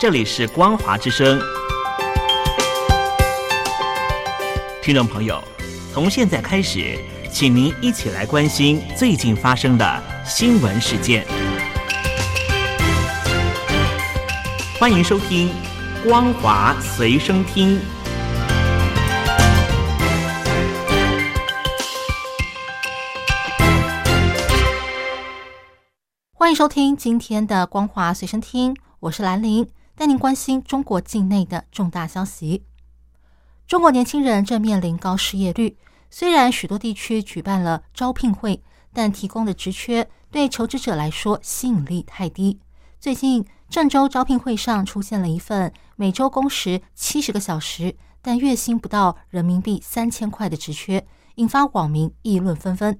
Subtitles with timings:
[0.00, 1.38] 这里是光华之声。
[4.80, 5.38] 听众朋友，
[5.92, 6.98] 从现在开始，
[7.30, 11.26] 请您一起来关心最近发生的新闻事件。
[14.78, 15.50] 欢迎收听
[16.08, 17.78] 《光华随身听》。
[26.32, 29.68] 欢迎收听今天的《光华随身听》，我是兰玲，
[30.00, 32.64] 带您关心中国境内的重大消息。
[33.66, 35.76] 中国年轻人正面临高失业率，
[36.08, 38.62] 虽然许多地区举办了招聘会，
[38.94, 42.58] 但提供的职缺对求职者来说吸引力太低。
[42.98, 52.98] 最近，郑州招聘会上出现了一份每周工时七十个小时，但月薪不到人民币三千块的职缺，引发网民议论纷纷。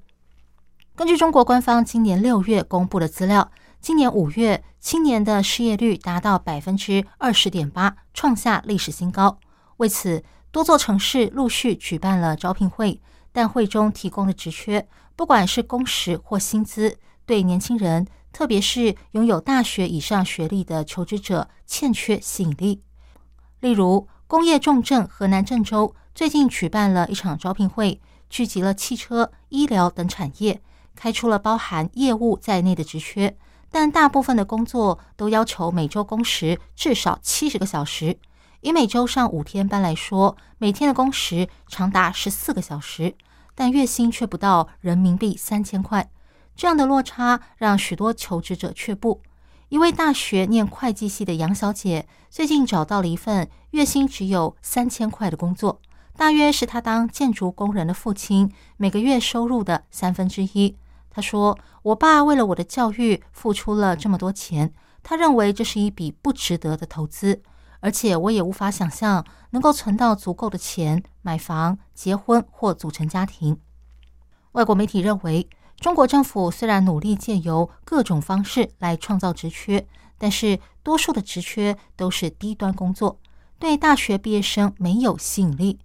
[0.95, 9.39] 根据中国官方今年六月公布的资料，今年五月青年的失业率达到百分之二十点八，创下历史新高。
[9.79, 13.01] 为此，多座城市陆续举办了招聘会，
[13.33, 14.87] 但会中提供的职缺，
[15.17, 22.83] 不管是工时或薪资，对年轻人，特别是拥有大学以上学历的求职者，欠缺吸引力。
[23.61, 30.61] 例如，工业重镇河南郑州最近举办了一场招聘会，聚集了汽车、医疗等产业，
[30.95, 33.39] 开出了包含业务在内的职缺，
[33.71, 38.19] 但大部分的工作都要求每周工时至少七十个小时。
[38.63, 43.15] 以每周上五天班来说，每天的工时长达十四个小时，
[43.55, 46.11] 但月薪却不到人民币三千块。
[46.55, 49.23] 这样的落差让许多求职者却步。
[49.71, 55.81] 一位大学念会计系的杨小姐最近找到了一份月薪只有三千块的工作，
[56.17, 60.77] 大约是她当建筑工人的父亲每个月收入的三分之一。
[61.11, 64.73] 他说：“我爸为了我的教育付出了这么多钱，
[65.03, 67.43] 他认为这是一笔不值得的投资。”
[67.83, 73.59] 而且我也无法想象能够存到足够的钱买房、结婚或组成家庭。
[74.53, 75.49] 外国媒体认为，
[75.79, 83.19] 中国政府虽然努力借由各种方式来创造职缺，但是多数的职缺都是低端工作，
[83.59, 85.79] 对大学毕业生没有吸引力。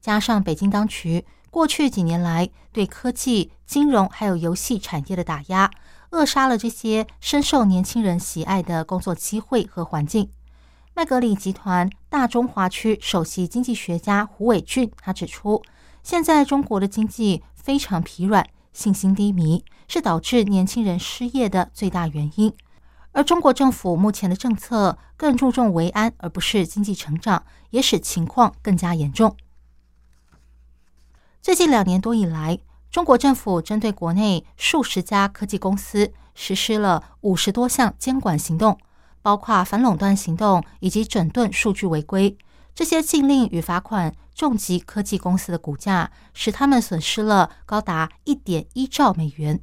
[0.00, 1.24] 加上北京当局
[1.56, 5.70] 过去几年来对科技、金融还有游戏产业的打压，
[6.10, 10.28] 扼杀了这些深受年轻人喜爱的工作机会和环境。
[10.94, 15.62] 麦格里集团大中华区首席经济学家胡伟俊他指出，
[16.02, 22.52] 现在中国的经济非常疲软，信心低迷是导致年轻人失业的最大原因。
[23.12, 29.34] 而中国政府目前的政策更注重维安，而不是经济成长，也使情况更加严重。
[31.46, 32.58] 最近两年多以来，
[32.90, 38.76] 中国政府针对国内数十家科技公司实施了五十多项监管行动。
[39.22, 42.36] 包括反垄断行动以及整顿数据违规，
[42.74, 49.60] 这些禁令与罚款重击科技公司的股价，使他们损失了高达一点一兆美元。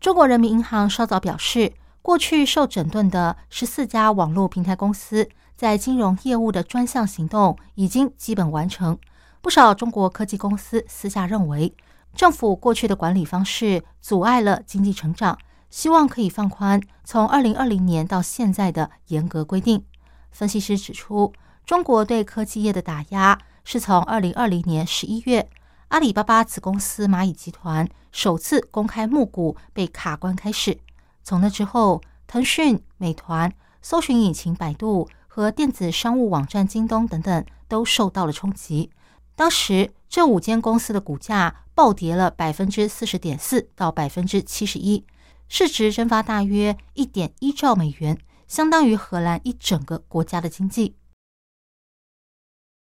[0.00, 1.72] 中国人民银行稍早表示，
[2.02, 8.96] 过去受整顿的十四家网络平台公司在金融业务的专项行动已经基本完成。
[9.44, 11.74] 不少中国科技公司私下认为，
[12.14, 15.36] 政府过去的管理方式阻碍了经济成长。
[15.68, 19.84] 希望可以放宽从二零二零年到现在的严格规定。
[20.30, 21.30] 分析师指出，
[21.66, 25.46] 中国对科技业的打压是从二零二零年十一月
[25.88, 30.78] 阿里巴巴子公司蚂蚁集团首次公开募股被卡关开始。
[31.22, 38.88] 从那之后，腾讯、美团、搜寻引擎百度和电子商务网站京东等等都受到了冲击。
[39.36, 45.04] 当时，这五间公司的股价暴跌了百分之四十点四到百分之七十一。
[45.48, 48.18] 市值蒸发大约一点一兆美元，
[48.48, 50.96] 相当于荷兰一整个国家的经济。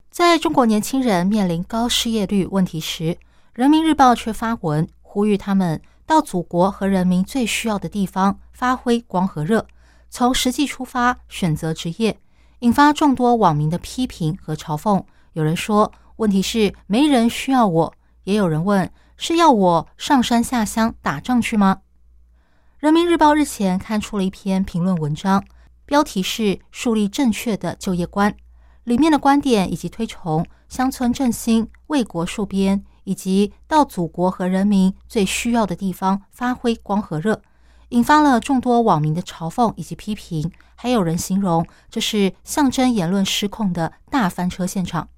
[0.09, 3.03] 在中国年轻人面临高失业率问题时，
[3.53, 9.66] 《人民日报》却发文呼吁他们到祖国和人民最需要的地方发挥光和热，
[10.09, 12.20] 从实际出发选择职业，
[12.59, 15.03] 引发众多网民的批评和嘲讽。
[15.34, 15.91] 有人说
[16.22, 17.94] ：“问题是没人需要我。”
[18.26, 21.82] 也有人问：“是要我上山下乡打仗去吗？”
[22.78, 25.44] 人民日报日前刊出了一篇评论文章，
[25.85, 28.35] 标题是“树立正确的就业观”。
[28.85, 37.41] 里面的观点以及推崇乡村振兴、为国戍边，以及到祖国和人民最需要的地方发挥光和热，
[37.90, 40.52] 引发了众多网民的嘲讽以及批评。
[40.76, 45.09] 还有人形容这是象征言论失控的大翻车现场。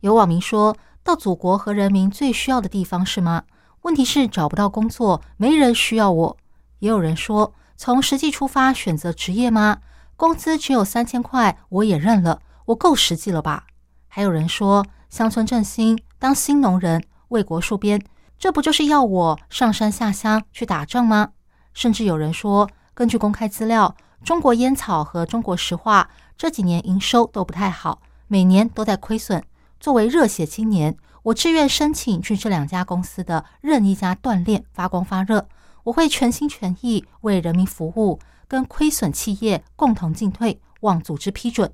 [0.00, 3.44] 有网民说：“到祖国和人民最需要的地方是吗？
[3.82, 6.36] 问题是找不到工作，没人需要我。”
[6.80, 9.78] 也有人说，从实际出发选择职业吗？
[10.16, 13.64] 工资只有三千块，我也认了，我够实际了吧？
[14.08, 18.02] 还有人说乡村振兴，当新农人，为国戍边，
[18.38, 21.30] 这不就是要我上山下乡去打仗吗？
[21.74, 23.94] 甚至有人说，根据公开资料，
[24.24, 29.42] 中国烟草和中国石化这几年营收都不太好，每年都在亏损。
[29.80, 35.48] 作为热血青年，我志愿申请去这两家公司的任一家锻炼发光发热，
[35.84, 41.72] 我会全心全意为人民服务，跟亏损企业共同进退，望组织批准。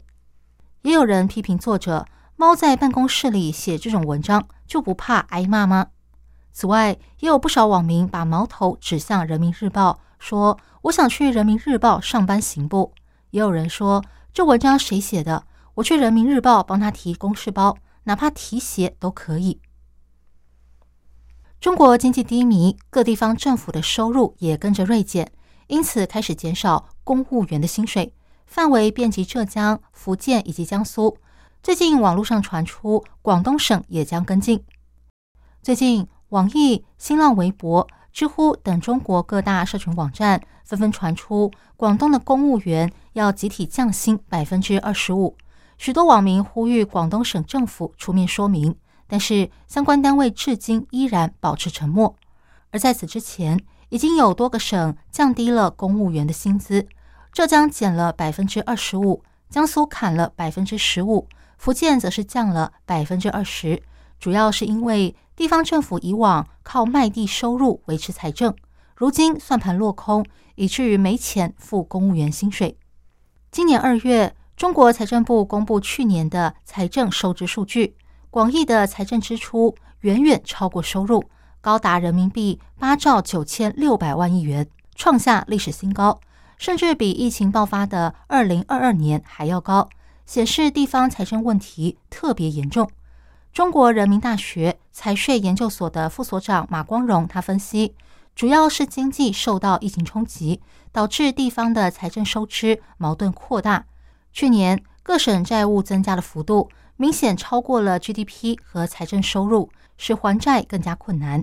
[0.83, 2.07] 也有人批评作者
[2.37, 5.89] 猫在办公室里写这种文章就不怕挨骂吗？
[6.53, 12.93] 此外，也有不少网民把矛头指向人民日报，说我想去人民日报上班行不？
[13.31, 15.43] 也有人说这文章谁写的？
[15.75, 17.77] 我去人民日报帮他提公事包。
[18.07, 19.61] 哪怕提鞋都可以。
[21.61, 25.33] 中国经济低迷，各地方政府的收入也跟着锐减，
[25.67, 28.13] 因此开始减少公务员的薪水，
[28.47, 31.17] 范围遍及浙江、福建以及江苏。
[31.63, 34.63] 最近网络上传出广东省也将跟进。
[35.63, 45.37] 最近，网易、新浪微博、知乎等中国各大社群网站纷纷传出广东的公务员要集体降薪百分之二十五。
[45.79, 48.75] 许多网民呼吁广东省政府出面说明，
[49.07, 52.17] 但是相关单位至今依然保持沉默。
[52.71, 56.87] 而在此之前，已经有多个省降低了公务员的薪资，
[57.31, 61.29] 浙江减了百分之二十五，江苏砍了百分之十五，
[61.59, 63.83] 福建则是降了百分之二十。
[64.19, 68.55] 主要是因为地方政府以往靠卖地收入维持财政，
[68.97, 70.25] 如今算盘落空，
[70.55, 72.79] 以至于没钱付公务员薪水。
[73.53, 74.35] 今年二月。
[74.57, 77.95] 中国财政部公布去年的财政收支数据，
[78.31, 81.23] 广义的财政支出远远超过收入，
[81.61, 86.19] 高达人民币八兆九千六百万亿元，创下历史新高，
[86.57, 89.91] 甚至比疫情爆发的二零二二年还要高，
[90.25, 92.91] 显示地方财政问题特别严重。
[93.53, 97.95] 中国人民大学财税研究所的副所长马光荣他分析，
[98.35, 100.63] 主要是经济受到疫情冲击，
[100.93, 103.85] 导致地方的财政收支矛盾扩大。
[104.37, 111.41] 去年各省债务增加的幅度明显超过了 GDP 和财政收入，使还债更加困难。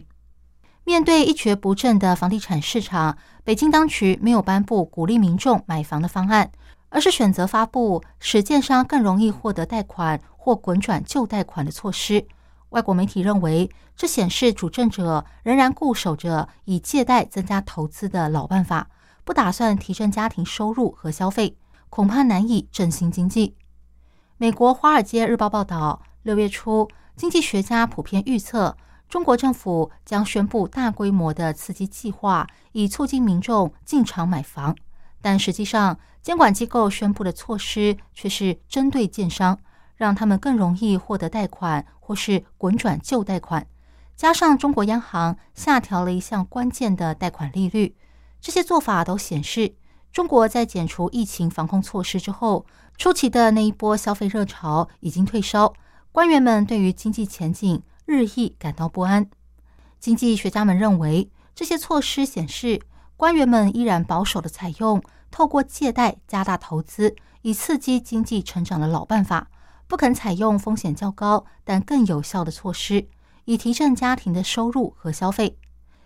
[0.83, 6.51] 面对一蹶不振的房地产市场，北京当局没有颁布鼓励民众买房的方案，
[6.89, 12.23] 而是选择发布使建商更容易获得贷款或滚转旧贷款的措施。
[12.69, 18.87] 外国媒体认为，这显示主政者仍然固守着以借贷增加投资的老办法，
[19.23, 21.57] 不打算提升家庭收入和消费。
[21.95, 23.55] 恐怕难以振兴经济。
[24.37, 28.75] 美国《华尔街日报》报道，六月初，经济学家普遍预测，
[29.07, 34.75] 中国政府将宣布大规模的刺激计划，以促进民众进场买房。
[35.21, 39.59] 但实际上，监管机构宣布的措施却是针对建商，
[39.95, 43.67] 让他们更容易获得贷款或是滚转旧贷款。
[44.15, 47.95] 加上中国央行下调了一项关键的贷款利率，
[48.41, 49.75] 这些做法都显示。
[50.13, 52.68] 中国在解除疫情防控措施之后，
[53.00, 55.74] 初期的那一波消费热潮已经退烧，
[56.12, 59.27] 官员们对于经济前景日益感到不安。
[60.00, 62.80] 经济学家们认为，这些措施显示
[63.18, 65.01] 官员们依然保守的采用
[65.31, 69.50] 透过借贷加大投资以刺激经济成长的老办法，
[69.88, 73.08] 不肯采用风险较高但更有效的措施，
[73.46, 75.58] 以提振家庭的收入和消费。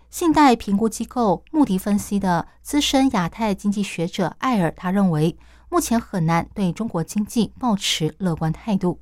[0.10, 5.38] 信贷评估机构穆迪分析的资深亚太经济学者艾尔，他认为
[5.70, 9.00] 目前很难对中国经济保持乐观态度。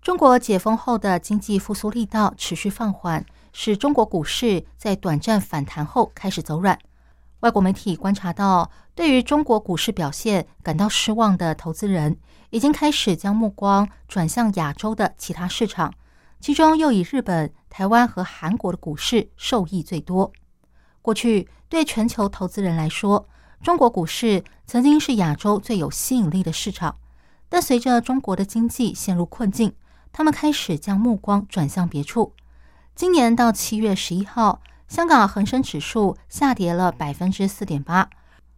[0.00, 6.78] 中国解封后的经济复苏力道持续放缓，使中国股市在短暂反弹后开始走软。
[7.40, 12.16] 外国媒体观察到，对于中国股市表现感到失望的投资人，
[12.50, 15.92] 已经开始将目光转向亚洲的其他市场。
[16.42, 20.32] 其中又以日本、台湾和韩国的股市受益最多。
[21.00, 23.28] 过去对全球投资人来说，
[23.62, 26.96] 中国股市曾经是亚洲最有吸引力的市场。
[27.48, 29.72] 但随着中国的经济陷入困境，
[30.12, 32.32] 他们开始将目光转向别处。
[32.96, 38.10] 今年到七月十一号，香港恒生指数下跌了百分之四点八，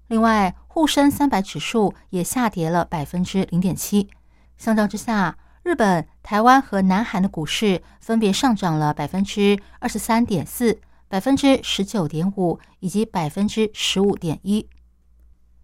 [0.06, 4.08] 另外沪深三百指数也下跌了百分之零点七。
[4.56, 10.78] 相较之下，日本、台湾和南韩的股市分别上涨了百分之二十三点四、
[11.08, 14.68] 百分之十九点五以及百分之十五点一。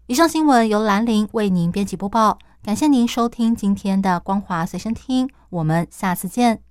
[0.07, 6.70] 以上新闻由兰陵为您编辑播报，感谢您收听今天的光华随身听，我们下次见。